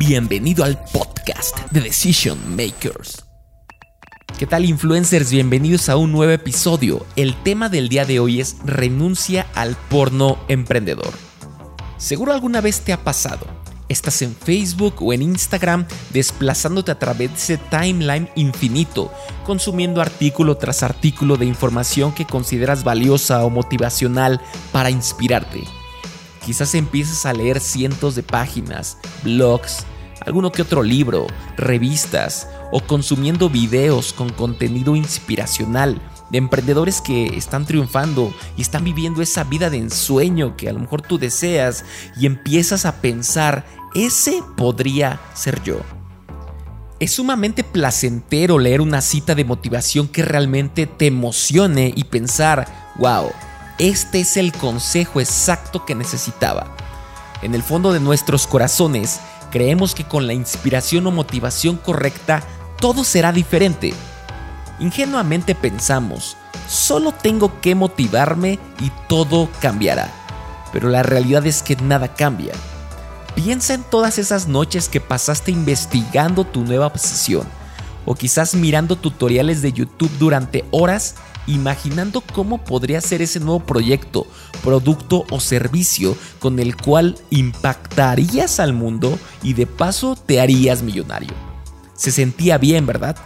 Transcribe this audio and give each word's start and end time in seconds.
Bienvenido 0.00 0.64
al 0.64 0.82
podcast 0.94 1.58
de 1.72 1.82
Decision 1.82 2.56
Makers. 2.56 3.26
¿Qué 4.38 4.46
tal 4.46 4.64
influencers? 4.64 5.30
Bienvenidos 5.30 5.90
a 5.90 5.98
un 5.98 6.10
nuevo 6.10 6.32
episodio. 6.32 7.04
El 7.16 7.34
tema 7.42 7.68
del 7.68 7.90
día 7.90 8.06
de 8.06 8.18
hoy 8.18 8.40
es 8.40 8.56
renuncia 8.64 9.46
al 9.54 9.76
porno 9.90 10.38
emprendedor. 10.48 11.12
Seguro 11.98 12.32
alguna 12.32 12.62
vez 12.62 12.80
te 12.80 12.94
ha 12.94 13.04
pasado. 13.04 13.46
Estás 13.90 14.22
en 14.22 14.34
Facebook 14.34 14.94
o 15.00 15.12
en 15.12 15.20
Instagram 15.20 15.86
desplazándote 16.14 16.92
a 16.92 16.98
través 16.98 17.28
de 17.28 17.36
ese 17.36 17.56
timeline 17.58 18.30
infinito, 18.36 19.12
consumiendo 19.44 20.00
artículo 20.00 20.56
tras 20.56 20.82
artículo 20.82 21.36
de 21.36 21.44
información 21.44 22.14
que 22.14 22.24
consideras 22.24 22.84
valiosa 22.84 23.44
o 23.44 23.50
motivacional 23.50 24.40
para 24.72 24.88
inspirarte. 24.88 25.64
Quizás 26.44 26.74
empieces 26.74 27.26
a 27.26 27.32
leer 27.32 27.60
cientos 27.60 28.14
de 28.14 28.22
páginas, 28.22 28.98
blogs, 29.22 29.84
alguno 30.24 30.52
que 30.52 30.62
otro 30.62 30.82
libro, 30.82 31.26
revistas 31.56 32.48
o 32.72 32.80
consumiendo 32.80 33.50
videos 33.50 34.12
con 34.12 34.30
contenido 34.30 34.96
inspiracional 34.96 36.00
de 36.30 36.38
emprendedores 36.38 37.00
que 37.00 37.26
están 37.36 37.66
triunfando 37.66 38.32
y 38.56 38.62
están 38.62 38.84
viviendo 38.84 39.22
esa 39.22 39.44
vida 39.44 39.68
de 39.68 39.78
ensueño 39.78 40.56
que 40.56 40.68
a 40.68 40.72
lo 40.72 40.78
mejor 40.78 41.02
tú 41.02 41.18
deseas 41.18 41.84
y 42.16 42.26
empiezas 42.26 42.86
a 42.86 43.00
pensar, 43.00 43.66
ese 43.94 44.42
podría 44.56 45.20
ser 45.34 45.62
yo. 45.62 45.80
Es 47.00 47.12
sumamente 47.12 47.64
placentero 47.64 48.58
leer 48.58 48.80
una 48.80 49.00
cita 49.00 49.34
de 49.34 49.44
motivación 49.44 50.06
que 50.06 50.22
realmente 50.22 50.86
te 50.86 51.06
emocione 51.06 51.92
y 51.96 52.04
pensar, 52.04 52.92
wow, 52.98 53.30
este 53.80 54.20
es 54.20 54.36
el 54.36 54.52
consejo 54.52 55.22
exacto 55.22 55.86
que 55.86 55.94
necesitaba. 55.94 56.76
En 57.40 57.54
el 57.54 57.62
fondo 57.62 57.94
de 57.94 58.00
nuestros 58.00 58.46
corazones, 58.46 59.20
creemos 59.50 59.94
que 59.94 60.04
con 60.04 60.26
la 60.26 60.34
inspiración 60.34 61.06
o 61.06 61.10
motivación 61.10 61.78
correcta, 61.78 62.42
todo 62.78 63.04
será 63.04 63.32
diferente. 63.32 63.94
Ingenuamente 64.80 65.54
pensamos, 65.54 66.36
solo 66.68 67.12
tengo 67.12 67.58
que 67.62 67.74
motivarme 67.74 68.58
y 68.80 68.92
todo 69.08 69.48
cambiará. 69.62 70.12
Pero 70.74 70.90
la 70.90 71.02
realidad 71.02 71.46
es 71.46 71.62
que 71.62 71.76
nada 71.76 72.14
cambia. 72.14 72.52
Piensa 73.34 73.72
en 73.72 73.82
todas 73.82 74.18
esas 74.18 74.46
noches 74.46 74.90
que 74.90 75.00
pasaste 75.00 75.52
investigando 75.52 76.44
tu 76.44 76.64
nueva 76.64 76.86
obsesión, 76.86 77.46
o 78.04 78.14
quizás 78.14 78.54
mirando 78.54 78.96
tutoriales 78.96 79.62
de 79.62 79.72
YouTube 79.72 80.10
durante 80.18 80.66
horas 80.70 81.14
imaginando 81.46 82.20
cómo 82.20 82.64
podría 82.64 83.00
ser 83.00 83.22
ese 83.22 83.40
nuevo 83.40 83.60
proyecto, 83.60 84.26
producto 84.62 85.24
o 85.30 85.40
servicio 85.40 86.16
con 86.38 86.58
el 86.58 86.76
cual 86.76 87.16
impactarías 87.30 88.60
al 88.60 88.72
mundo 88.72 89.18
y 89.42 89.54
de 89.54 89.66
paso 89.66 90.16
te 90.16 90.40
harías 90.40 90.82
millonario. 90.82 91.34
Se 91.94 92.10
sentía 92.10 92.58
bien, 92.58 92.86
¿verdad? 92.86 93.16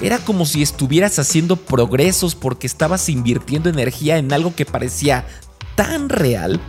Era 0.00 0.18
como 0.18 0.44
si 0.44 0.62
estuvieras 0.62 1.18
haciendo 1.18 1.56
progresos 1.56 2.34
porque 2.34 2.66
estabas 2.66 3.08
invirtiendo 3.08 3.70
energía 3.70 4.18
en 4.18 4.32
algo 4.32 4.54
que 4.54 4.66
parecía 4.66 5.26
tan 5.74 6.08
real. 6.08 6.60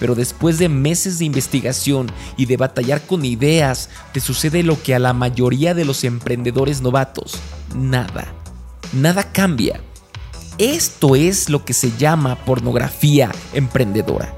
Pero 0.00 0.14
después 0.14 0.58
de 0.58 0.68
meses 0.68 1.18
de 1.18 1.26
investigación 1.26 2.10
y 2.36 2.46
de 2.46 2.56
batallar 2.56 3.02
con 3.06 3.24
ideas, 3.24 3.90
te 4.12 4.20
sucede 4.20 4.62
lo 4.62 4.82
que 4.82 4.94
a 4.94 4.98
la 4.98 5.12
mayoría 5.12 5.74
de 5.74 5.84
los 5.84 6.04
emprendedores 6.04 6.80
novatos. 6.80 7.38
Nada. 7.76 8.32
Nada 8.94 9.30
cambia. 9.30 9.80
Esto 10.60 11.16
es 11.16 11.48
lo 11.48 11.64
que 11.64 11.72
se 11.72 11.96
llama 11.96 12.36
pornografía 12.44 13.32
emprendedora. 13.54 14.34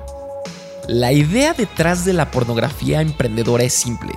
La 0.86 1.10
idea 1.10 1.52
detrás 1.52 2.04
de 2.04 2.12
la 2.12 2.30
pornografía 2.30 3.00
emprendedora 3.00 3.64
es 3.64 3.72
simple. 3.74 4.12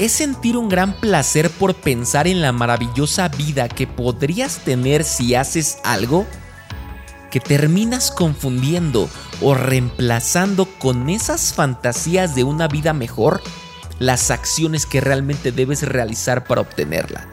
Es 0.00 0.10
sentir 0.10 0.56
un 0.56 0.68
gran 0.68 0.94
placer 0.94 1.48
por 1.48 1.76
pensar 1.76 2.26
en 2.26 2.40
la 2.42 2.50
maravillosa 2.50 3.28
vida 3.28 3.68
que 3.68 3.86
podrías 3.86 4.64
tener 4.64 5.04
si 5.04 5.36
haces 5.36 5.78
algo 5.84 6.26
que 7.30 7.38
terminas 7.38 8.10
confundiendo 8.10 9.08
o 9.40 9.54
reemplazando 9.54 10.66
con 10.80 11.08
esas 11.08 11.54
fantasías 11.54 12.34
de 12.34 12.42
una 12.42 12.66
vida 12.66 12.94
mejor 12.94 13.40
las 14.00 14.32
acciones 14.32 14.86
que 14.86 15.00
realmente 15.00 15.52
debes 15.52 15.84
realizar 15.86 16.42
para 16.42 16.62
obtenerla. 16.62 17.28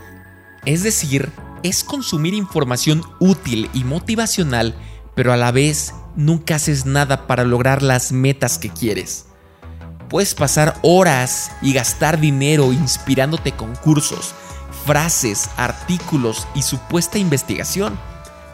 Es 0.66 0.84
decir, 0.84 1.32
es 1.64 1.84
consumir 1.84 2.34
información 2.34 3.04
útil 3.20 3.70
y 3.74 3.84
motivacional, 3.84 4.76
pero 5.16 5.34
a 5.34 5.38
la 5.38 5.52
vez 5.52 5.94
nunca 6.16 6.56
haces 6.56 6.86
nada 6.86 7.28
para 7.28 7.44
lograr 7.44 7.82
las 7.82 8.12
metas 8.12 8.58
que 8.58 8.70
quieres. 8.70 9.26
Puedes 10.10 10.34
pasar 10.34 10.78
horas 10.82 11.52
y 11.62 11.74
gastar 11.74 12.20
dinero 12.20 12.74
inspirándote 12.74 13.52
con 13.52 13.76
cursos, 13.76 14.34
frases, 14.86 15.50
artículos 15.58 16.48
y 16.56 16.64
supuesta 16.64 17.20
investigación 17.20 17.98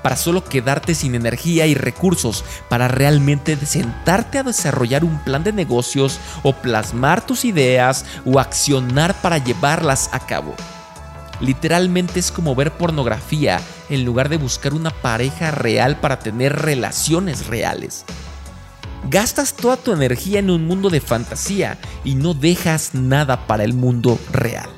para 0.06 0.18
solo 0.18 0.44
quedarte 0.44 0.94
sin 0.94 1.16
energía 1.16 1.66
y 1.66 1.74
recursos 1.74 2.46
para 2.70 2.88
realmente 2.88 3.58
sentarte 3.66 4.38
a 4.38 4.44
desarrollar 4.44 5.04
un 5.04 5.18
plan 5.24 5.44
de 5.44 5.52
negocios 5.52 6.20
o 6.44 6.54
plasmar 6.54 7.26
tus 7.26 7.44
ideas 7.44 8.06
o 8.24 8.40
accionar 8.40 9.20
para 9.22 9.40
llevarlas 9.40 10.10
a 10.12 10.20
cabo. 10.20 10.54
Literalmente 11.42 12.20
es 12.20 12.32
como 12.32 12.56
ver 12.56 12.72
pornografía 12.72 13.60
en 13.90 14.06
lugar 14.06 14.30
de 14.30 14.38
buscar 14.38 14.74
una 14.74 14.90
pareja 14.90 15.52
real 15.52 16.00
para 16.00 16.20
tener 16.20 16.54
relaciones 16.54 17.48
reales. 17.48 18.06
Gastas 19.10 19.54
toda 19.54 19.78
tu 19.78 19.92
energía 19.92 20.40
en 20.40 20.50
un 20.50 20.66
mundo 20.66 20.90
de 20.90 21.02
fantasía 21.02 21.78
y 22.04 22.16
no 22.16 22.34
dejas 22.34 22.96
nada 22.96 23.46
para 23.46 23.64
el 23.64 23.74
mundo 23.74 24.20
real. 24.32 24.70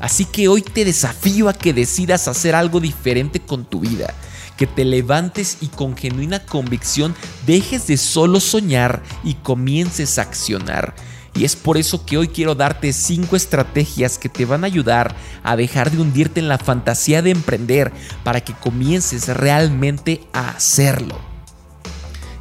Así 0.00 0.24
que 0.24 0.48
hoy 0.48 0.62
te 0.62 0.84
desafío 0.84 1.48
a 1.48 1.52
que 1.52 1.72
decidas 1.72 2.26
hacer 2.26 2.56
algo 2.56 2.80
diferente 2.80 3.38
con 3.38 3.64
tu 3.64 3.78
vida, 3.78 4.12
que 4.56 4.66
te 4.66 4.84
levantes 4.84 5.58
y 5.60 5.68
con 5.68 5.96
genuina 5.96 6.44
convicción 6.44 7.14
dejes 7.46 7.86
de 7.86 7.96
solo 7.96 8.40
soñar 8.40 9.02
y 9.22 9.34
comiences 9.34 10.18
a 10.18 10.22
accionar 10.22 10.96
y 11.34 11.44
es 11.44 11.56
por 11.56 11.78
eso 11.78 12.04
que 12.04 12.18
hoy 12.18 12.28
quiero 12.28 12.54
darte 12.54 12.92
5 12.92 13.36
estrategias 13.36 14.18
que 14.18 14.28
te 14.28 14.44
van 14.44 14.64
a 14.64 14.66
ayudar 14.66 15.14
a 15.42 15.56
dejar 15.56 15.90
de 15.90 16.00
hundirte 16.00 16.40
en 16.40 16.48
la 16.48 16.58
fantasía 16.58 17.22
de 17.22 17.30
emprender 17.30 17.92
para 18.22 18.42
que 18.42 18.52
comiences 18.52 19.28
realmente 19.28 20.26
a 20.32 20.50
hacerlo. 20.50 21.18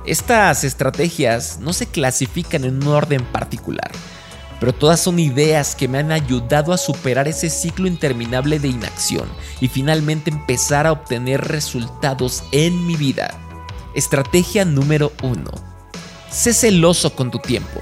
Estas 0.05 0.63
estrategias 0.63 1.59
no 1.59 1.73
se 1.73 1.85
clasifican 1.85 2.65
en 2.65 2.81
un 2.81 2.87
orden 2.87 3.23
particular, 3.23 3.91
pero 4.59 4.73
todas 4.73 4.99
son 4.99 5.19
ideas 5.19 5.75
que 5.75 5.87
me 5.87 5.99
han 5.99 6.11
ayudado 6.11 6.73
a 6.73 6.77
superar 6.77 7.27
ese 7.27 7.49
ciclo 7.49 7.87
interminable 7.87 8.59
de 8.59 8.67
inacción 8.67 9.27
y 9.59 9.67
finalmente 9.67 10.31
empezar 10.31 10.85
a 10.85 10.91
obtener 10.91 11.47
resultados 11.47 12.43
en 12.51 12.85
mi 12.85 12.95
vida. 12.95 13.39
Estrategia 13.95 14.65
número 14.65 15.11
1. 15.21 15.43
Sé 16.29 16.53
celoso 16.53 17.15
con 17.15 17.29
tu 17.29 17.39
tiempo. 17.39 17.79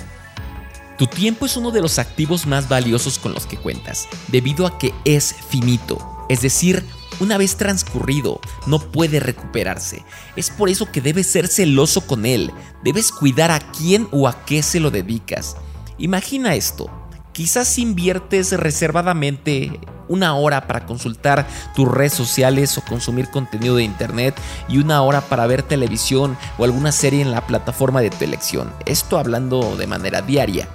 Tu 1.00 1.08
tiempo 1.08 1.46
es 1.46 1.56
uno 1.56 1.72
de 1.72 1.80
los 1.80 1.98
activos 1.98 2.46
más 2.46 2.68
valiosos 2.68 3.20
con 3.20 3.34
los 3.34 3.46
que 3.46 3.56
cuentas, 3.56 4.10
debido 4.28 4.68
a 4.68 4.78
que 4.78 4.94
es 5.06 5.34
finito, 5.48 5.98
es 6.28 6.42
decir, 6.42 6.86
una 7.22 7.38
vez 7.38 7.56
transcurrido, 7.56 8.42
no 8.68 8.80
puede 8.80 9.22
recuperarse. 9.22 10.04
Es 10.36 10.50
por 10.50 10.68
eso 10.68 10.92
que 10.92 11.00
debes 11.00 11.28
ser 11.28 11.48
celoso 11.48 12.06
con 12.06 12.26
él, 12.26 12.52
debes 12.84 13.14
cuidar 13.14 13.50
a 13.50 13.62
quién 13.72 14.10
o 14.12 14.28
a 14.28 14.44
qué 14.44 14.62
se 14.62 14.82
lo 14.82 14.92
dedicas. 14.92 15.56
Imagina 15.98 16.56
esto, 16.56 16.90
quizás 17.31 17.78
inviertes 17.78 18.52
reservadamente 18.52 19.80
una 20.10 20.36
hora 20.36 20.68
para 20.68 20.86
consultar 20.86 21.48
tus 21.76 21.88
redes 21.88 22.14
sociales 22.14 22.78
o 22.78 22.81
consumir 22.81 23.30
contenido 23.30 23.78
de 23.78 23.84
internet 23.84 24.36
y 24.68 24.80
una 24.80 25.02
hora 25.02 25.22
para 25.22 25.48
ver 25.48 25.64
televisión 25.64 26.38
o 26.58 26.66
alguna 26.66 26.92
serie 26.92 27.22
en 27.22 27.31
la 27.31 27.48
plataforma 27.48 28.02
de 28.02 28.10
tu 28.10 28.26
elección. 28.26 28.74
Esto 28.86 29.18
hablando 29.18 29.78
de 29.78 29.88
manera 29.88 30.22
diaria. 30.22 30.68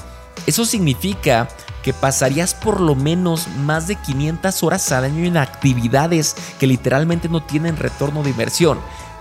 Eso 0.47 0.65
significa 0.65 1.49
que 1.83 1.93
pasarías 1.93 2.55
por 2.55 2.81
lo 2.81 2.95
menos 2.95 3.47
más 3.59 3.87
de 3.87 3.97
500 3.97 4.63
horas 4.63 4.91
al 4.93 5.05
año 5.05 5.25
en 5.25 5.37
actividades 5.37 6.35
que 6.59 6.67
literalmente 6.67 7.29
no 7.29 7.43
tienen 7.43 7.77
retorno 7.77 8.23
de 8.23 8.31
inversión, 8.31 8.79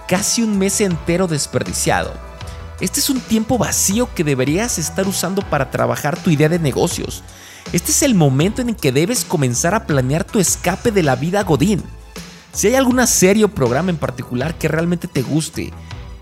casi 0.08 0.44
un 0.44 0.58
mes 0.58 0.80
entero 0.82 1.28
desperdiciado. 1.28 2.14
Este 2.80 3.00
es 3.00 3.10
un 3.10 3.20
tiempo 3.20 3.58
vacío 3.58 4.14
que 4.14 4.24
deberías 4.24 4.78
estar 4.78 5.08
usando 5.08 5.42
para 5.42 5.72
trabajar 5.72 6.22
tu 6.22 6.30
idea 6.30 6.50
de 6.50 6.60
negocios. 6.60 7.24
Este 7.72 7.92
es 7.92 8.02
el 8.02 8.16
momento 8.16 8.62
en 8.62 8.70
el 8.70 8.76
que 8.76 8.92
debes 8.92 9.24
comenzar 9.24 9.74
a 9.74 9.86
planear 9.86 10.24
tu 10.24 10.40
escape 10.40 10.92
de 10.92 11.04
la 11.04 11.16
vida 11.16 11.44
Godín. 11.44 11.84
Si 12.52 12.68
hay 12.68 12.76
alguna 12.76 13.08
serie 13.08 13.46
o 13.46 13.50
programa 13.50 13.90
en 13.90 13.98
particular 13.98 14.58
que 14.58 14.68
realmente 14.68 15.08
te 15.08 15.22
guste, 15.22 15.72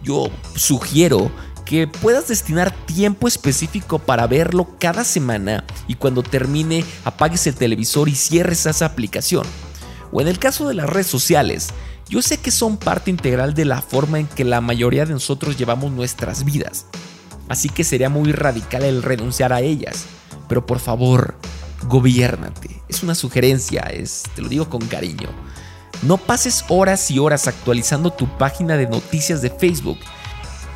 yo 0.03 0.29
sugiero 0.55 1.31
que 1.71 1.87
puedas 1.87 2.27
destinar 2.27 2.75
tiempo 2.85 3.29
específico 3.29 3.97
para 3.97 4.27
verlo 4.27 4.75
cada 4.77 5.05
semana 5.05 5.63
y 5.87 5.95
cuando 5.95 6.21
termine 6.21 6.83
apagues 7.05 7.47
el 7.47 7.55
televisor 7.55 8.09
y 8.09 8.15
cierres 8.15 8.65
esa 8.65 8.85
aplicación. 8.85 9.45
O 10.11 10.19
en 10.19 10.27
el 10.27 10.37
caso 10.37 10.67
de 10.67 10.73
las 10.73 10.89
redes 10.89 11.07
sociales, 11.07 11.69
yo 12.09 12.21
sé 12.21 12.39
que 12.39 12.51
son 12.51 12.75
parte 12.75 13.09
integral 13.09 13.53
de 13.53 13.63
la 13.63 13.81
forma 13.81 14.19
en 14.19 14.27
que 14.27 14.43
la 14.43 14.59
mayoría 14.59 15.05
de 15.05 15.13
nosotros 15.13 15.55
llevamos 15.55 15.93
nuestras 15.93 16.43
vidas, 16.43 16.87
así 17.47 17.69
que 17.69 17.85
sería 17.85 18.09
muy 18.09 18.33
radical 18.33 18.83
el 18.83 19.01
renunciar 19.01 19.53
a 19.53 19.61
ellas. 19.61 20.07
pero 20.49 20.65
por 20.65 20.79
favor, 20.79 21.35
gobiérnate. 21.87 22.81
Es 22.89 23.01
una 23.01 23.15
sugerencia, 23.15 23.83
es, 23.83 24.23
te 24.35 24.41
lo 24.41 24.49
digo 24.49 24.69
con 24.69 24.85
cariño. 24.87 25.29
No 26.03 26.17
pases 26.17 26.65
horas 26.67 27.09
y 27.11 27.19
horas 27.19 27.47
actualizando 27.47 28.11
tu 28.11 28.27
página 28.37 28.75
de 28.75 28.87
noticias 28.87 29.41
de 29.41 29.51
Facebook 29.51 29.99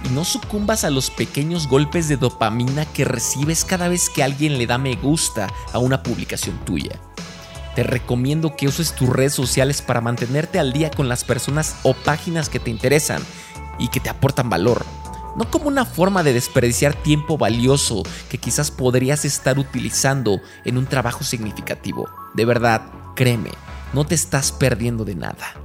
y 0.05 0.09
no 0.09 0.23
sucumbas 0.23 0.83
a 0.83 0.89
los 0.89 1.09
pequeños 1.09 1.67
golpes 1.67 2.07
de 2.07 2.17
dopamina 2.17 2.85
que 2.85 3.05
recibes 3.05 3.65
cada 3.65 3.87
vez 3.87 4.09
que 4.09 4.23
alguien 4.23 4.57
le 4.57 4.67
da 4.67 4.77
me 4.77 4.95
gusta 4.95 5.49
a 5.73 5.79
una 5.79 6.03
publicación 6.03 6.57
tuya. 6.63 6.99
Te 7.75 7.83
recomiendo 7.83 8.55
que 8.55 8.67
uses 8.67 8.93
tus 8.93 9.09
redes 9.09 9.33
sociales 9.33 9.81
para 9.81 10.01
mantenerte 10.01 10.59
al 10.59 10.73
día 10.73 10.91
con 10.91 11.09
las 11.09 11.23
personas 11.23 11.75
o 11.83 11.93
páginas 11.93 12.49
que 12.49 12.59
te 12.59 12.69
interesan 12.69 13.21
y 13.79 13.89
que 13.89 13.99
te 13.99 14.09
aportan 14.09 14.49
valor. 14.49 14.85
No 15.35 15.49
como 15.51 15.67
una 15.67 15.83
forma 15.83 16.23
de 16.23 16.31
desperdiciar 16.31 16.93
tiempo 16.93 17.37
valioso 17.37 18.03
que 18.29 18.37
quizás 18.37 18.71
podrías 18.71 19.25
estar 19.25 19.59
utilizando 19.59 20.39
en 20.63 20.77
un 20.77 20.85
trabajo 20.85 21.25
significativo. 21.25 22.07
De 22.33 22.45
verdad, 22.45 22.83
créeme, 23.15 23.51
no 23.91 24.05
te 24.05 24.15
estás 24.15 24.53
perdiendo 24.53 25.03
de 25.03 25.15
nada. 25.15 25.55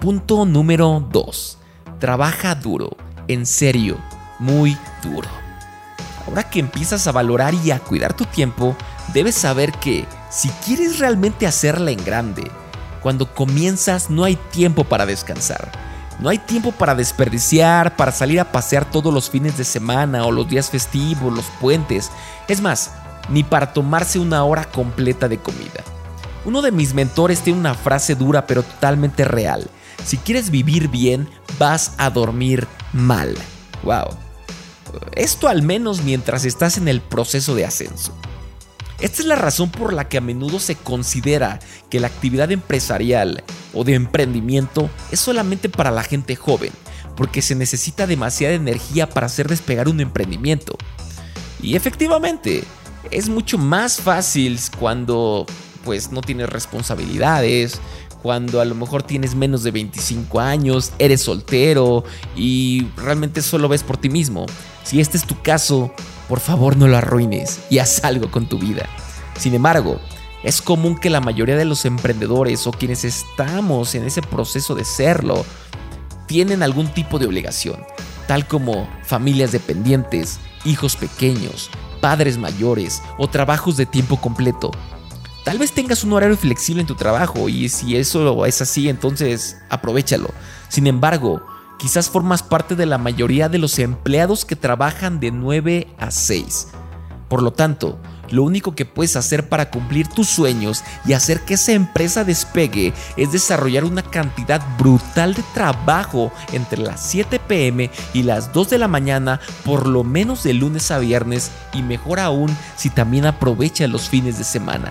Punto 0.00 0.44
número 0.44 1.06
2. 1.12 1.58
Trabaja 2.00 2.56
duro 2.56 3.05
en 3.28 3.46
serio, 3.46 3.98
muy 4.38 4.76
duro. 5.02 5.28
Ahora 6.26 6.42
que 6.42 6.58
empiezas 6.58 7.06
a 7.06 7.12
valorar 7.12 7.54
y 7.54 7.70
a 7.70 7.78
cuidar 7.78 8.14
tu 8.14 8.24
tiempo, 8.24 8.76
debes 9.12 9.36
saber 9.36 9.72
que 9.72 10.06
si 10.30 10.48
quieres 10.64 10.98
realmente 10.98 11.46
hacerla 11.46 11.92
en 11.92 12.04
grande, 12.04 12.50
cuando 13.00 13.32
comienzas 13.32 14.10
no 14.10 14.24
hay 14.24 14.36
tiempo 14.36 14.84
para 14.84 15.06
descansar. 15.06 15.70
No 16.18 16.30
hay 16.30 16.38
tiempo 16.38 16.72
para 16.72 16.94
desperdiciar, 16.94 17.94
para 17.94 18.10
salir 18.10 18.40
a 18.40 18.50
pasear 18.50 18.90
todos 18.90 19.12
los 19.12 19.28
fines 19.30 19.58
de 19.58 19.64
semana 19.64 20.24
o 20.24 20.32
los 20.32 20.48
días 20.48 20.70
festivos, 20.70 21.32
los 21.32 21.44
puentes. 21.60 22.10
Es 22.48 22.60
más, 22.60 22.92
ni 23.28 23.44
para 23.44 23.72
tomarse 23.72 24.18
una 24.18 24.42
hora 24.44 24.64
completa 24.64 25.28
de 25.28 25.38
comida. 25.38 25.84
Uno 26.44 26.62
de 26.62 26.72
mis 26.72 26.94
mentores 26.94 27.40
tiene 27.40 27.58
una 27.58 27.74
frase 27.74 28.14
dura 28.14 28.46
pero 28.46 28.62
totalmente 28.62 29.24
real. 29.24 29.68
Si 30.04 30.18
quieres 30.18 30.50
vivir 30.50 30.88
bien, 30.88 31.28
vas 31.58 31.92
a 31.98 32.10
dormir 32.10 32.66
mal. 32.92 33.34
Wow. 33.82 34.16
Esto 35.12 35.48
al 35.48 35.62
menos 35.62 36.02
mientras 36.02 36.44
estás 36.44 36.78
en 36.78 36.88
el 36.88 37.00
proceso 37.00 37.54
de 37.54 37.64
ascenso. 37.64 38.14
Esta 39.00 39.20
es 39.20 39.28
la 39.28 39.36
razón 39.36 39.70
por 39.70 39.92
la 39.92 40.08
que 40.08 40.16
a 40.16 40.22
menudo 40.22 40.58
se 40.58 40.74
considera 40.74 41.58
que 41.90 42.00
la 42.00 42.06
actividad 42.06 42.50
empresarial 42.50 43.44
o 43.74 43.84
de 43.84 43.94
emprendimiento 43.94 44.88
es 45.10 45.20
solamente 45.20 45.68
para 45.68 45.90
la 45.90 46.02
gente 46.02 46.34
joven, 46.34 46.72
porque 47.14 47.42
se 47.42 47.54
necesita 47.54 48.06
demasiada 48.06 48.54
energía 48.54 49.08
para 49.10 49.26
hacer 49.26 49.48
despegar 49.48 49.88
un 49.88 50.00
emprendimiento. 50.00 50.78
Y 51.60 51.76
efectivamente, 51.76 52.64
es 53.10 53.28
mucho 53.28 53.58
más 53.58 54.00
fácil 54.00 54.58
cuando 54.78 55.46
pues 55.84 56.10
no 56.10 56.20
tienes 56.20 56.48
responsabilidades, 56.48 57.80
cuando 58.26 58.60
a 58.60 58.64
lo 58.64 58.74
mejor 58.74 59.04
tienes 59.04 59.36
menos 59.36 59.62
de 59.62 59.70
25 59.70 60.40
años, 60.40 60.92
eres 60.98 61.20
soltero 61.20 62.02
y 62.34 62.88
realmente 62.96 63.40
solo 63.40 63.68
ves 63.68 63.84
por 63.84 63.98
ti 63.98 64.08
mismo. 64.08 64.46
Si 64.82 65.00
este 65.00 65.16
es 65.16 65.24
tu 65.24 65.40
caso, 65.42 65.92
por 66.28 66.40
favor 66.40 66.76
no 66.76 66.88
lo 66.88 66.96
arruines 66.96 67.60
y 67.70 67.78
haz 67.78 68.02
algo 68.02 68.28
con 68.32 68.48
tu 68.48 68.58
vida. 68.58 68.88
Sin 69.38 69.54
embargo, 69.54 70.00
es 70.42 70.60
común 70.60 70.98
que 70.98 71.08
la 71.08 71.20
mayoría 71.20 71.54
de 71.54 71.66
los 71.66 71.84
emprendedores 71.84 72.66
o 72.66 72.72
quienes 72.72 73.04
estamos 73.04 73.94
en 73.94 74.04
ese 74.04 74.22
proceso 74.22 74.74
de 74.74 74.84
serlo 74.84 75.44
tienen 76.26 76.64
algún 76.64 76.88
tipo 76.88 77.20
de 77.20 77.26
obligación, 77.26 77.76
tal 78.26 78.48
como 78.48 78.88
familias 79.04 79.52
dependientes, 79.52 80.40
hijos 80.64 80.96
pequeños, 80.96 81.70
padres 82.00 82.38
mayores 82.38 83.04
o 83.18 83.28
trabajos 83.28 83.76
de 83.76 83.86
tiempo 83.86 84.20
completo. 84.20 84.72
Tal 85.46 85.58
vez 85.58 85.70
tengas 85.70 86.02
un 86.02 86.12
horario 86.12 86.36
flexible 86.36 86.80
en 86.80 86.88
tu 86.88 86.96
trabajo 86.96 87.48
y 87.48 87.68
si 87.68 87.96
eso 87.96 88.44
es 88.46 88.60
así, 88.60 88.88
entonces 88.88 89.56
aprovechalo. 89.70 90.30
Sin 90.68 90.88
embargo, 90.88 91.40
quizás 91.78 92.10
formas 92.10 92.42
parte 92.42 92.74
de 92.74 92.84
la 92.84 92.98
mayoría 92.98 93.48
de 93.48 93.58
los 93.58 93.78
empleados 93.78 94.44
que 94.44 94.56
trabajan 94.56 95.20
de 95.20 95.30
9 95.30 95.86
a 96.00 96.10
6. 96.10 96.66
Por 97.28 97.42
lo 97.42 97.52
tanto, 97.52 97.96
lo 98.28 98.42
único 98.42 98.74
que 98.74 98.86
puedes 98.86 99.14
hacer 99.14 99.48
para 99.48 99.70
cumplir 99.70 100.08
tus 100.08 100.26
sueños 100.26 100.82
y 101.04 101.12
hacer 101.12 101.42
que 101.42 101.54
esa 101.54 101.74
empresa 101.74 102.24
despegue 102.24 102.92
es 103.16 103.30
desarrollar 103.30 103.84
una 103.84 104.02
cantidad 104.02 104.60
brutal 104.76 105.34
de 105.34 105.44
trabajo 105.54 106.32
entre 106.54 106.82
las 106.82 107.08
7 107.08 107.38
pm 107.38 107.88
y 108.14 108.24
las 108.24 108.52
2 108.52 108.70
de 108.70 108.78
la 108.78 108.88
mañana, 108.88 109.38
por 109.64 109.86
lo 109.86 110.02
menos 110.02 110.42
de 110.42 110.54
lunes 110.54 110.90
a 110.90 110.98
viernes 110.98 111.52
y 111.72 111.82
mejor 111.82 112.18
aún 112.18 112.50
si 112.74 112.90
también 112.90 113.26
aprovechas 113.26 113.88
los 113.88 114.08
fines 114.08 114.38
de 114.38 114.44
semana. 114.44 114.90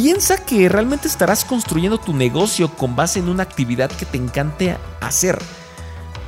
Piensa 0.00 0.36
que 0.36 0.68
realmente 0.68 1.08
estarás 1.08 1.44
construyendo 1.44 1.98
tu 1.98 2.14
negocio 2.14 2.72
con 2.72 2.94
base 2.94 3.18
en 3.18 3.28
una 3.28 3.42
actividad 3.42 3.90
que 3.90 4.06
te 4.06 4.16
encante 4.16 4.76
hacer. 5.00 5.36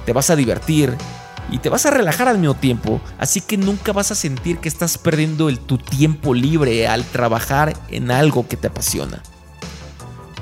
Te 0.05 0.13
vas 0.13 0.29
a 0.29 0.35
divertir 0.35 0.97
y 1.53 1.59
te 1.59 1.69
vas 1.69 1.87
a 1.87 1.93
relajar 1.93 2.27
al 2.27 2.39
mismo 2.39 2.57
tiempo, 2.57 3.01
así 3.17 3.41
que 3.41 3.57
nunca 3.57 3.93
vas 3.93 4.11
a 4.11 4.17
sentir 4.17 4.59
que 4.59 4.69
estás 4.69 4.99
perdiendo 4.99 5.49
el, 5.49 5.61
tu 5.61 5.79
tiempo 5.79 6.35
libre 6.35 6.89
al 6.89 7.05
trabajar 7.05 7.73
en 7.91 8.11
algo 8.11 8.49
que 8.49 8.57
te 8.57 8.67
apasiona. 8.67 9.23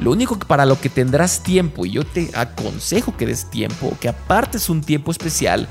Lo 0.00 0.12
único 0.12 0.38
que 0.38 0.46
para 0.46 0.64
lo 0.64 0.80
que 0.80 0.88
tendrás 0.88 1.42
tiempo, 1.42 1.84
y 1.84 1.90
yo 1.90 2.06
te 2.06 2.30
aconsejo 2.34 3.14
que 3.14 3.26
des 3.26 3.50
tiempo, 3.50 3.94
que 4.00 4.08
apartes 4.08 4.70
un 4.70 4.80
tiempo 4.80 5.10
especial, 5.10 5.68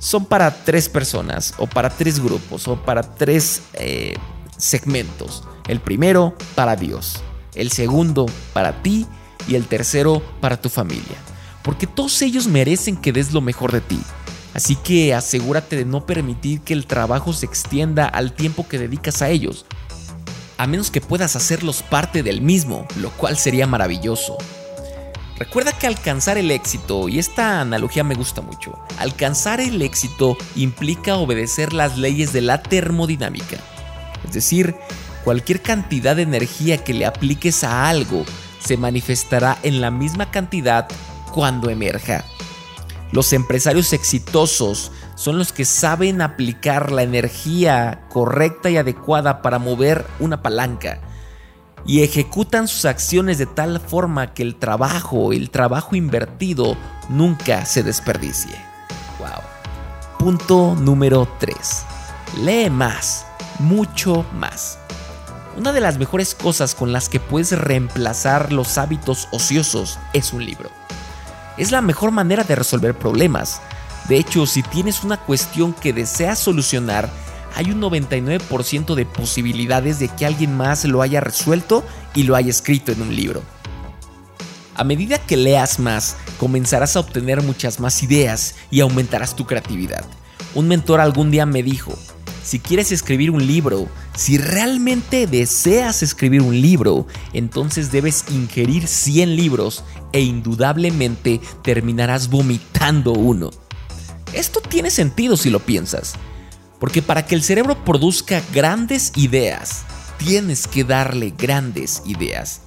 son 0.00 0.24
para 0.24 0.64
tres 0.64 0.88
personas, 0.88 1.54
o 1.58 1.68
para 1.68 1.90
tres 1.90 2.18
grupos, 2.18 2.66
o 2.66 2.74
para 2.74 3.04
tres 3.04 3.62
eh, 3.74 4.16
segmentos. 4.56 5.44
El 5.68 5.80
primero 5.80 6.34
para 6.54 6.76
Dios, 6.76 7.22
el 7.54 7.70
segundo 7.70 8.26
para 8.52 8.82
ti 8.82 9.06
y 9.46 9.54
el 9.54 9.66
tercero 9.66 10.22
para 10.40 10.60
tu 10.60 10.68
familia. 10.70 11.16
Porque 11.62 11.86
todos 11.86 12.22
ellos 12.22 12.46
merecen 12.46 12.96
que 12.96 13.12
des 13.12 13.32
lo 13.32 13.40
mejor 13.42 13.72
de 13.72 13.82
ti. 13.82 14.00
Así 14.54 14.76
que 14.76 15.14
asegúrate 15.14 15.76
de 15.76 15.84
no 15.84 16.06
permitir 16.06 16.62
que 16.62 16.72
el 16.72 16.86
trabajo 16.86 17.32
se 17.32 17.46
extienda 17.46 18.06
al 18.06 18.32
tiempo 18.32 18.66
que 18.66 18.78
dedicas 18.78 19.20
a 19.20 19.28
ellos. 19.28 19.66
A 20.56 20.66
menos 20.66 20.90
que 20.90 21.00
puedas 21.00 21.36
hacerlos 21.36 21.82
parte 21.82 22.22
del 22.22 22.40
mismo, 22.40 22.86
lo 22.96 23.10
cual 23.10 23.36
sería 23.36 23.66
maravilloso. 23.66 24.38
Recuerda 25.38 25.72
que 25.72 25.86
alcanzar 25.86 26.36
el 26.36 26.50
éxito, 26.50 27.08
y 27.08 27.20
esta 27.20 27.60
analogía 27.60 28.02
me 28.02 28.16
gusta 28.16 28.40
mucho, 28.40 28.76
alcanzar 28.98 29.60
el 29.60 29.80
éxito 29.82 30.36
implica 30.56 31.14
obedecer 31.14 31.72
las 31.72 31.96
leyes 31.96 32.32
de 32.32 32.40
la 32.40 32.60
termodinámica. 32.60 33.58
Es 34.26 34.32
decir, 34.32 34.74
cualquier 35.28 35.60
cantidad 35.60 36.16
de 36.16 36.22
energía 36.22 36.82
que 36.82 36.94
le 36.94 37.04
apliques 37.04 37.62
a 37.62 37.90
algo 37.90 38.24
se 38.60 38.78
manifestará 38.78 39.58
en 39.62 39.82
la 39.82 39.90
misma 39.90 40.30
cantidad 40.30 40.88
cuando 41.34 41.68
emerja. 41.68 42.24
Los 43.12 43.34
empresarios 43.34 43.92
exitosos 43.92 44.90
son 45.16 45.36
los 45.36 45.52
que 45.52 45.66
saben 45.66 46.22
aplicar 46.22 46.90
la 46.92 47.02
energía 47.02 48.06
correcta 48.08 48.70
y 48.70 48.78
adecuada 48.78 49.42
para 49.42 49.58
mover 49.58 50.06
una 50.18 50.40
palanca 50.40 51.02
y 51.84 52.02
ejecutan 52.02 52.66
sus 52.66 52.86
acciones 52.86 53.36
de 53.36 53.44
tal 53.44 53.80
forma 53.80 54.32
que 54.32 54.42
el 54.42 54.54
trabajo, 54.54 55.34
el 55.34 55.50
trabajo 55.50 55.94
invertido, 55.94 56.74
nunca 57.10 57.66
se 57.66 57.82
desperdicie. 57.82 58.56
Wow. 59.18 59.42
Punto 60.18 60.74
número 60.74 61.28
3. 61.38 61.58
Lee 62.46 62.70
más 62.70 63.26
mucho 63.58 64.24
más. 64.32 64.78
Una 65.58 65.72
de 65.72 65.80
las 65.80 65.98
mejores 65.98 66.36
cosas 66.36 66.76
con 66.76 66.92
las 66.92 67.08
que 67.08 67.18
puedes 67.18 67.50
reemplazar 67.50 68.52
los 68.52 68.78
hábitos 68.78 69.26
ociosos 69.32 69.98
es 70.12 70.32
un 70.32 70.46
libro. 70.46 70.70
Es 71.56 71.72
la 71.72 71.80
mejor 71.80 72.12
manera 72.12 72.44
de 72.44 72.54
resolver 72.54 72.96
problemas. 72.96 73.60
De 74.08 74.18
hecho, 74.18 74.46
si 74.46 74.62
tienes 74.62 75.02
una 75.02 75.16
cuestión 75.16 75.72
que 75.72 75.92
deseas 75.92 76.38
solucionar, 76.38 77.10
hay 77.56 77.72
un 77.72 77.80
99% 77.80 78.94
de 78.94 79.04
posibilidades 79.04 79.98
de 79.98 80.06
que 80.06 80.26
alguien 80.26 80.56
más 80.56 80.84
lo 80.84 81.02
haya 81.02 81.20
resuelto 81.20 81.82
y 82.14 82.22
lo 82.22 82.36
haya 82.36 82.50
escrito 82.50 82.92
en 82.92 83.02
un 83.02 83.16
libro. 83.16 83.42
A 84.76 84.84
medida 84.84 85.18
que 85.18 85.36
leas 85.36 85.80
más, 85.80 86.14
comenzarás 86.38 86.94
a 86.94 87.00
obtener 87.00 87.42
muchas 87.42 87.80
más 87.80 88.00
ideas 88.04 88.54
y 88.70 88.78
aumentarás 88.78 89.34
tu 89.34 89.44
creatividad. 89.44 90.04
Un 90.54 90.68
mentor 90.68 91.00
algún 91.00 91.32
día 91.32 91.46
me 91.46 91.64
dijo, 91.64 91.98
si 92.48 92.60
quieres 92.60 92.92
escribir 92.92 93.30
un 93.30 93.46
libro, 93.46 93.88
si 94.16 94.38
realmente 94.38 95.26
deseas 95.26 96.02
escribir 96.02 96.40
un 96.40 96.58
libro, 96.58 97.06
entonces 97.34 97.92
debes 97.92 98.24
ingerir 98.30 98.86
100 98.86 99.36
libros 99.36 99.84
e 100.12 100.22
indudablemente 100.22 101.42
terminarás 101.62 102.30
vomitando 102.30 103.12
uno. 103.12 103.50
Esto 104.32 104.62
tiene 104.62 104.88
sentido 104.88 105.36
si 105.36 105.50
lo 105.50 105.60
piensas, 105.60 106.14
porque 106.80 107.02
para 107.02 107.26
que 107.26 107.34
el 107.34 107.42
cerebro 107.42 107.84
produzca 107.84 108.42
grandes 108.54 109.12
ideas, 109.14 109.82
tienes 110.16 110.66
que 110.66 110.84
darle 110.84 111.34
grandes 111.36 112.00
ideas. 112.06 112.62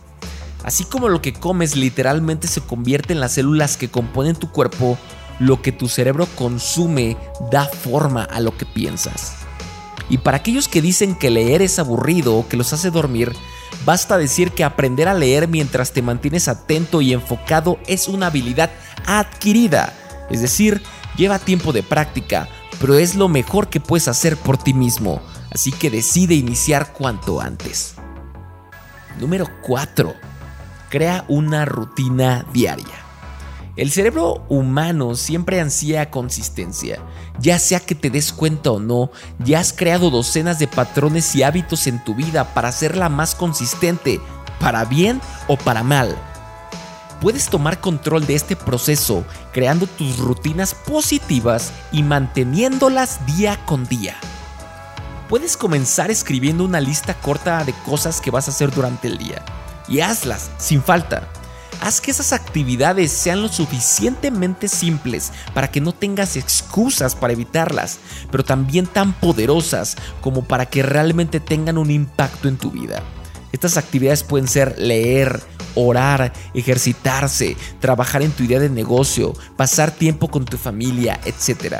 Así 0.64 0.84
como 0.84 1.10
lo 1.10 1.24
que 1.24 1.34
comes 1.34 1.76
literalmente 1.76 2.48
se 2.48 2.62
convierte 2.62 3.14
en 3.14 3.20
las 3.20 3.32
células 3.32 3.78
que 3.78 3.90
componen 3.90 4.36
tu 4.36 4.52
cuerpo, 4.52 5.00
lo 5.40 5.64
que 5.64 5.72
tu 5.72 5.88
cerebro 5.88 6.28
consume 6.36 7.18
da 7.50 7.66
forma 7.66 8.26
a 8.26 8.40
lo 8.42 8.56
que 8.56 8.68
piensas. 8.68 9.41
Y 10.10 10.18
para 10.18 10.38
aquellos 10.38 10.68
que 10.68 10.82
dicen 10.82 11.16
que 11.16 11.30
leer 11.30 11.62
es 11.62 11.80
aburrido 11.80 12.36
o 12.36 12.48
que 12.48 12.58
los 12.58 12.74
hace 12.74 12.92
dormir, 12.92 13.34
basta 13.86 14.18
decir 14.18 14.52
que 14.52 14.64
aprender 14.64 15.08
a 15.08 15.14
leer 15.14 15.48
mientras 15.48 15.94
te 15.94 16.02
mantienes 16.02 16.48
atento 16.48 17.02
y 17.02 17.14
enfocado 17.14 17.80
es 17.88 18.08
una 18.08 18.28
habilidad 18.28 18.72
adquirida. 19.06 19.94
Es 20.30 20.42
decir, 20.42 20.82
lleva 21.16 21.40
tiempo 21.40 21.72
de 21.74 21.84
práctica, 21.84 22.48
pero 22.80 22.96
es 22.96 23.16
lo 23.16 23.28
mejor 23.28 23.70
que 23.70 23.80
puedes 23.80 24.08
hacer 24.08 24.38
por 24.38 24.58
ti 24.58 24.74
mismo. 24.74 25.22
Así 25.52 25.72
que 25.72 25.90
decide 25.90 26.34
iniciar 26.34 26.94
cuanto 26.94 27.42
antes. 27.42 27.96
Número 29.20 29.48
4. 29.62 30.14
Crea 30.90 31.26
una 31.28 31.66
rutina 31.66 32.46
diaria. 32.54 33.01
El 33.78 33.90
cerebro 33.90 34.44
humano 34.50 35.16
siempre 35.16 35.62
ansía 35.62 36.12
consistencia. 36.12 37.00
Ya 37.40 37.58
sea 37.58 37.80
que 37.80 37.96
te 37.96 38.10
des 38.10 38.34
cuenta 38.34 38.72
o 38.72 38.80
no, 38.80 39.12
ya 39.40 39.60
has 39.60 39.72
creado 39.72 40.10
docenas 40.10 40.60
de 40.60 40.68
patrones 40.68 41.34
y 41.36 41.44
hábitos 41.44 41.88
en 41.88 42.04
tu 42.04 42.14
vida 42.14 42.54
para 42.54 42.68
hacerla 42.68 43.08
más 43.08 43.34
consistente, 43.34 44.20
para 44.60 44.84
bien 44.84 45.22
o 45.48 45.56
para 45.56 45.84
mal. 45.84 46.18
Puedes 47.22 47.48
tomar 47.48 47.80
control 47.80 48.26
de 48.26 48.36
este 48.36 48.56
proceso 48.56 49.24
creando 49.54 49.88
tus 49.88 50.18
rutinas 50.18 50.74
positivas 50.74 51.72
y 51.92 52.04
manteniéndolas 52.04 53.26
día 53.26 53.64
con 53.66 53.86
día. 53.86 54.18
Puedes 55.30 55.56
comenzar 55.56 56.12
escribiendo 56.12 56.66
una 56.66 56.82
lista 56.82 57.14
corta 57.14 57.64
de 57.64 57.74
cosas 57.86 58.20
que 58.20 58.32
vas 58.32 58.48
a 58.48 58.52
hacer 58.52 58.70
durante 58.74 59.08
el 59.08 59.18
día 59.18 59.46
y 59.88 60.02
hazlas 60.02 60.52
sin 60.58 60.82
falta. 60.82 61.28
Haz 61.82 62.00
que 62.00 62.12
esas 62.12 62.32
actividades 62.32 63.12
sean 63.12 63.42
lo 63.42 63.50
suficientemente 63.50 64.68
simples 64.68 65.32
para 65.56 65.72
que 65.72 65.82
no 65.82 65.94
tengas 65.94 66.36
excusas 66.36 67.16
para 67.16 67.34
evitarlas, 67.34 67.98
pero 68.30 68.46
también 68.46 68.86
tan 68.86 69.14
poderosas 69.14 69.98
como 70.22 70.44
para 70.44 70.68
que 70.68 70.84
realmente 70.84 71.40
tengan 71.40 71.80
un 71.80 71.90
impacto 71.90 72.48
en 72.48 72.58
tu 72.58 72.70
vida. 72.70 73.02
Estas 73.52 73.78
actividades 73.78 74.24
pueden 74.24 74.48
ser 74.48 74.78
leer, 74.78 75.42
orar, 75.74 76.32
ejercitarse, 76.54 77.58
trabajar 77.80 78.22
en 78.22 78.32
tu 78.32 78.44
idea 78.44 78.60
de 78.60 78.70
negocio, 78.70 79.34
pasar 79.58 79.90
tiempo 79.90 80.30
con 80.30 80.46
tu 80.46 80.58
familia, 80.58 81.20
etc. 81.26 81.78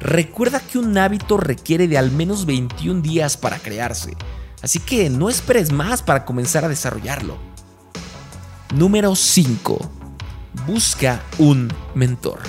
Recuerda 0.00 0.58
que 0.58 0.78
un 0.78 0.98
hábito 0.98 1.36
requiere 1.36 1.86
de 1.86 1.96
al 1.96 2.10
menos 2.10 2.44
21 2.44 3.02
días 3.02 3.36
para 3.36 3.60
crearse, 3.60 4.16
así 4.62 4.80
que 4.80 5.08
no 5.10 5.30
esperes 5.30 5.70
más 5.70 6.02
para 6.02 6.24
comenzar 6.24 6.64
a 6.64 6.68
desarrollarlo. 6.68 7.53
Número 8.74 9.14
5. 9.14 9.78
Busca 10.66 11.22
un 11.38 11.72
mentor. 11.94 12.40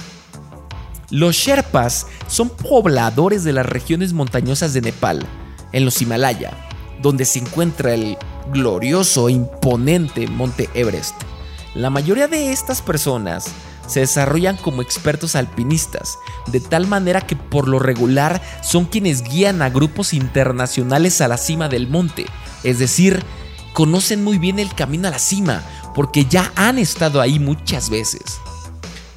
Los 1.12 1.36
Sherpas 1.36 2.08
son 2.26 2.50
pobladores 2.50 3.44
de 3.44 3.54
las 3.54 3.64
regiones 3.64 4.12
montañosas 4.12 4.74
de 4.74 4.82
Nepal, 4.82 5.24
en 5.72 5.86
los 5.86 6.02
Himalaya, 6.02 6.52
donde 7.00 7.26
se 7.26 7.38
encuentra 7.38 7.94
el 7.94 8.18
glorioso 8.52 9.30
e 9.30 9.34
imponente 9.34 10.26
Monte 10.26 10.68
Everest. 10.74 11.14
La 11.76 11.92
mayoría 11.92 12.28
de 12.28 12.52
estas 12.52 12.82
personas 12.82 13.46
se 13.86 14.00
desarrollan 14.00 14.58
como 14.58 14.82
expertos 14.82 15.36
alpinistas, 15.36 16.18
de 16.48 16.60
tal 16.60 16.88
manera 16.88 17.22
que 17.22 17.36
por 17.36 17.68
lo 17.68 17.78
regular 17.78 18.42
son 18.64 18.86
quienes 18.86 19.22
guían 19.22 19.62
a 19.62 19.70
grupos 19.70 20.12
internacionales 20.12 21.22
a 21.22 21.28
la 21.28 21.38
cima 21.38 21.70
del 21.70 21.88
monte, 21.88 22.26
es 22.64 22.80
decir, 22.80 23.24
conocen 23.74 24.24
muy 24.24 24.40
bien 24.40 24.58
el 24.58 24.74
camino 24.74 25.08
a 25.10 25.12
la 25.12 25.20
cima, 25.20 25.62
porque 25.96 26.26
ya 26.26 26.52
han 26.56 26.78
estado 26.78 27.22
ahí 27.22 27.40
muchas 27.40 27.90
veces. 27.90 28.22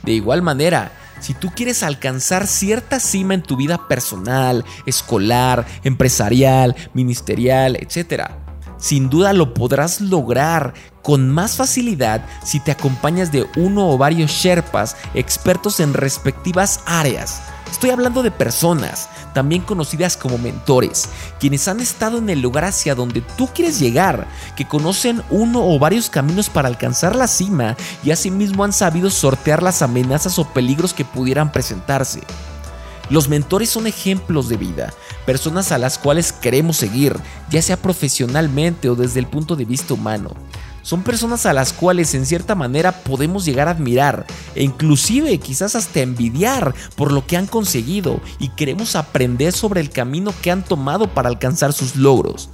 De 0.04 0.12
igual 0.12 0.40
manera, 0.40 0.92
si 1.20 1.34
tú 1.34 1.50
quieres 1.54 1.82
alcanzar 1.82 2.46
cierta 2.46 3.00
cima 3.00 3.34
en 3.34 3.42
tu 3.42 3.56
vida 3.56 3.88
personal, 3.88 4.64
escolar, 4.86 5.66
empresarial, 5.82 6.76
ministerial, 6.94 7.76
etc., 7.76 8.30
sin 8.78 9.10
duda 9.10 9.32
lo 9.32 9.54
podrás 9.54 10.00
lograr 10.00 10.72
con 11.02 11.28
más 11.28 11.56
facilidad 11.56 12.24
si 12.44 12.60
te 12.60 12.70
acompañas 12.70 13.32
de 13.32 13.44
uno 13.56 13.90
o 13.90 13.98
varios 13.98 14.30
Sherpas 14.30 14.96
expertos 15.14 15.80
en 15.80 15.94
respectivas 15.94 16.80
áreas. 16.86 17.42
Estoy 17.70 17.90
hablando 17.90 18.22
de 18.22 18.30
personas, 18.30 19.08
también 19.34 19.62
conocidas 19.62 20.16
como 20.16 20.38
mentores, 20.38 21.08
quienes 21.38 21.68
han 21.68 21.80
estado 21.80 22.18
en 22.18 22.30
el 22.30 22.40
lugar 22.40 22.64
hacia 22.64 22.94
donde 22.94 23.20
tú 23.20 23.48
quieres 23.54 23.78
llegar, 23.78 24.26
que 24.56 24.66
conocen 24.66 25.22
uno 25.30 25.64
o 25.64 25.78
varios 25.78 26.10
caminos 26.10 26.48
para 26.48 26.68
alcanzar 26.68 27.14
la 27.14 27.28
cima 27.28 27.76
y 28.02 28.10
asimismo 28.10 28.64
han 28.64 28.72
sabido 28.72 29.10
sortear 29.10 29.62
las 29.62 29.82
amenazas 29.82 30.38
o 30.38 30.44
peligros 30.48 30.94
que 30.94 31.04
pudieran 31.04 31.52
presentarse. 31.52 32.22
Los 33.10 33.28
mentores 33.28 33.70
son 33.70 33.86
ejemplos 33.86 34.48
de 34.48 34.56
vida, 34.56 34.92
personas 35.24 35.72
a 35.72 35.78
las 35.78 35.98
cuales 35.98 36.32
queremos 36.32 36.76
seguir, 36.76 37.16
ya 37.48 37.62
sea 37.62 37.76
profesionalmente 37.76 38.90
o 38.90 38.96
desde 38.96 39.20
el 39.20 39.26
punto 39.26 39.56
de 39.56 39.64
vista 39.64 39.94
humano. 39.94 40.30
Son 40.88 41.02
personas 41.02 41.44
a 41.44 41.52
las 41.52 41.74
cuales 41.74 42.14
en 42.14 42.24
cierta 42.24 42.54
manera 42.54 42.92
podemos 43.02 43.44
llegar 43.44 43.68
a 43.68 43.72
admirar 43.72 44.24
e 44.54 44.64
inclusive 44.64 45.36
quizás 45.36 45.74
hasta 45.74 46.00
envidiar 46.00 46.74
por 46.96 47.12
lo 47.12 47.26
que 47.26 47.36
han 47.36 47.46
conseguido 47.46 48.22
y 48.38 48.48
queremos 48.48 48.96
aprender 48.96 49.52
sobre 49.52 49.82
el 49.82 49.90
camino 49.90 50.32
que 50.40 50.50
han 50.50 50.64
tomado 50.64 51.12
para 51.12 51.28
alcanzar 51.28 51.74
sus 51.74 51.94
logros. 51.94 52.48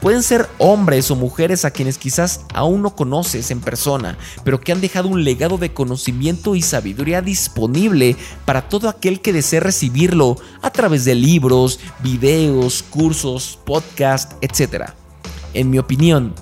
Pueden 0.00 0.22
ser 0.22 0.48
hombres 0.56 1.10
o 1.10 1.14
mujeres 1.14 1.66
a 1.66 1.72
quienes 1.72 1.98
quizás 1.98 2.46
aún 2.54 2.80
no 2.80 2.96
conoces 2.96 3.50
en 3.50 3.60
persona, 3.60 4.16
pero 4.44 4.60
que 4.60 4.72
han 4.72 4.80
dejado 4.80 5.08
un 5.08 5.22
legado 5.22 5.58
de 5.58 5.74
conocimiento 5.74 6.54
y 6.54 6.62
sabiduría 6.62 7.20
disponible 7.20 8.16
para 8.46 8.66
todo 8.66 8.88
aquel 8.88 9.20
que 9.20 9.34
desee 9.34 9.60
recibirlo 9.60 10.38
a 10.62 10.70
través 10.70 11.04
de 11.04 11.16
libros, 11.16 11.80
videos, 12.02 12.82
cursos, 12.82 13.58
podcasts, 13.66 14.36
etc. 14.40 14.86
En 15.52 15.68
mi 15.68 15.78
opinión, 15.78 16.34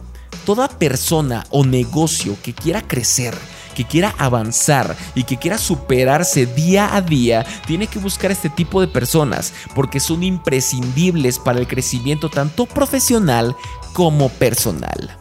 toda 0.45 0.69
persona 0.69 1.45
o 1.51 1.65
negocio 1.65 2.37
que 2.43 2.53
quiera 2.53 2.83
crecer, 2.83 3.35
que 3.75 3.85
quiera 3.85 4.15
avanzar 4.19 4.97
y 5.15 5.25
que 5.25 5.39
quiera 5.39 5.59
superarse 5.59 6.47
día 6.47 6.95
a 6.95 7.01
día, 7.01 7.47
tiene 7.67 7.87
que 7.87 7.99
buscar 7.99 8.31
este 8.31 8.49
tipo 8.49 8.81
de 8.81 8.89
personas 8.89 9.53
porque 9.75 10.01
son 10.01 10.23
imprescindibles 10.23 11.39
para 11.39 11.59
el 11.59 11.67
crecimiento 11.67 12.29
tanto 12.29 12.67
profesional 12.67 13.57
como 13.93 14.29
personal. 14.29 15.17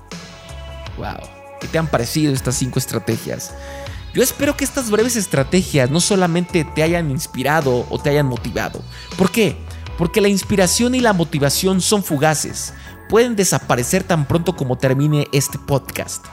Wow, 0.98 1.28
¿qué 1.60 1.68
te 1.68 1.78
han 1.78 1.88
parecido 1.88 2.34
estas 2.34 2.56
cinco 2.56 2.80
estrategias? 2.80 3.54
Yo 4.13 4.22
espero 4.22 4.58
que 4.58 4.66
estas 4.66 4.90
breves 4.90 5.16
estrategias 5.16 5.90
no 5.90 6.01
solamente 6.01 6.66
te 6.66 6.84
hayan 6.84 7.12
inspirado 7.12 7.86
o 7.90 7.98
te 7.98 8.10
hayan 8.10 8.25
motivado. 8.25 8.82
¿Por 9.18 9.32
qué? 9.32 9.56
Porque 9.98 10.20
la 10.20 10.28
inspiración 10.28 10.96
y 10.96 11.00
la 11.00 11.13
motivación 11.13 11.80
son 11.80 12.04
fugaces 12.04 12.74
pueden 13.12 13.36
desaparecer 13.36 14.06
tan 14.06 14.25
pronto 14.25 14.56
como 14.56 14.77
termine 14.77 15.27
este 15.34 15.60
podcast. 15.60 16.25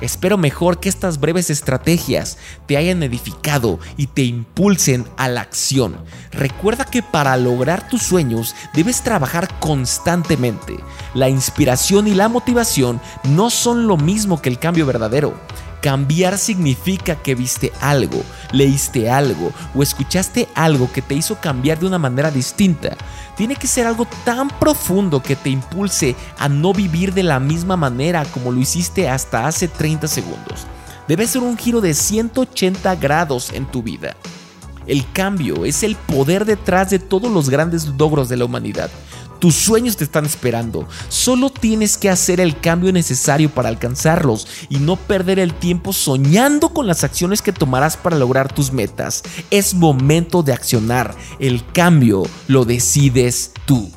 Espero 0.00 0.38
mejor 0.38 0.80
que 0.80 0.88
estas 0.88 1.20
breves 1.20 1.50
estrategias 1.50 2.38
te 2.66 2.78
hayan 2.78 3.02
edificado 3.02 3.78
y 3.98 4.06
te 4.06 4.22
impulsen 4.22 5.04
a 5.18 5.28
la 5.28 5.42
acción. 5.42 5.96
Recuerda 6.32 6.86
que 6.86 7.02
para 7.02 7.36
lograr 7.36 7.90
tus 7.90 8.02
sueños 8.04 8.54
debes 8.72 9.02
trabajar 9.02 9.60
constantemente. 9.60 10.78
La 11.12 11.28
inspiración 11.28 12.08
y 12.08 12.14
la 12.14 12.30
motivación 12.30 13.02
no 13.24 13.50
son 13.50 13.86
lo 13.86 13.98
mismo 13.98 14.40
que 14.40 14.48
el 14.48 14.58
cambio 14.58 14.86
verdadero. 14.86 15.34
Cambiar 15.84 16.38
significa 16.38 17.16
que 17.16 17.34
viste 17.34 17.70
algo, 17.78 18.22
leíste 18.52 19.10
algo 19.10 19.52
o 19.74 19.82
escuchaste 19.82 20.48
algo 20.54 20.90
que 20.90 21.02
te 21.02 21.14
hizo 21.14 21.38
cambiar 21.42 21.78
de 21.78 21.84
una 21.84 21.98
manera 21.98 22.30
distinta. 22.30 22.96
Tiene 23.36 23.54
que 23.54 23.66
ser 23.66 23.86
algo 23.86 24.06
tan 24.24 24.48
profundo 24.48 25.22
que 25.22 25.36
te 25.36 25.50
impulse 25.50 26.16
a 26.38 26.48
no 26.48 26.72
vivir 26.72 27.12
de 27.12 27.22
la 27.22 27.38
misma 27.38 27.76
manera 27.76 28.24
como 28.24 28.50
lo 28.50 28.60
hiciste 28.60 29.10
hasta 29.10 29.46
hace 29.46 29.68
30 29.68 30.08
segundos. 30.08 30.66
Debe 31.06 31.26
ser 31.26 31.42
un 31.42 31.58
giro 31.58 31.82
de 31.82 31.92
180 31.92 32.94
grados 32.94 33.52
en 33.52 33.66
tu 33.66 33.82
vida. 33.82 34.16
El 34.86 35.04
cambio 35.12 35.66
es 35.66 35.82
el 35.82 35.96
poder 35.96 36.46
detrás 36.46 36.88
de 36.88 36.98
todos 36.98 37.30
los 37.30 37.50
grandes 37.50 37.88
logros 37.88 38.30
de 38.30 38.38
la 38.38 38.46
humanidad. 38.46 38.88
Tus 39.44 39.56
sueños 39.56 39.98
te 39.98 40.04
están 40.04 40.24
esperando. 40.24 40.88
Solo 41.10 41.50
tienes 41.50 41.98
que 41.98 42.08
hacer 42.08 42.40
el 42.40 42.58
cambio 42.58 42.90
necesario 42.94 43.50
para 43.50 43.68
alcanzarlos 43.68 44.48
y 44.70 44.78
no 44.78 44.96
perder 44.96 45.38
el 45.38 45.52
tiempo 45.52 45.92
soñando 45.92 46.70
con 46.70 46.86
las 46.86 47.04
acciones 47.04 47.42
que 47.42 47.52
tomarás 47.52 47.98
para 47.98 48.16
lograr 48.16 48.50
tus 48.50 48.72
metas. 48.72 49.22
Es 49.50 49.74
momento 49.74 50.42
de 50.42 50.54
accionar. 50.54 51.14
El 51.38 51.62
cambio 51.74 52.22
lo 52.48 52.64
decides 52.64 53.52
tú. 53.66 53.90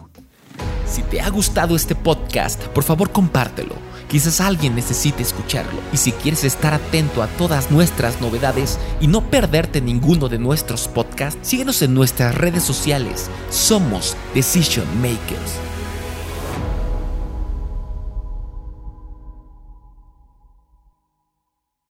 Si 0.86 1.02
te 1.04 1.22
ha 1.22 1.30
gustado 1.30 1.78
este 1.78 1.96
podcast, 1.96 2.62
por 2.66 2.84
favor 2.84 3.10
compártelo. 3.14 3.76
Quizás 4.10 4.42
alguien 4.42 4.76
necesite 4.76 5.22
escucharlo. 5.22 5.80
Y 5.92 5.98
si 5.98 6.12
quieres 6.12 6.44
estar 6.44 6.74
atento 6.74 7.22
a 7.22 7.28
todas 7.28 7.72
nuestras 7.72 8.22
novedades 8.22 8.80
y 9.02 9.08
no 9.08 9.30
perderte 9.30 9.82
ninguno 9.82 10.30
de 10.30 10.40
nuestros 10.40 10.88
podcasts, 10.88 11.48
síguenos 11.48 11.82
en 11.82 11.94
nuestras 11.94 12.36
redes 12.36 12.64
sociales. 12.64 13.30
Somos 13.50 14.16
Decision 14.34 14.88
Makers. 15.02 15.77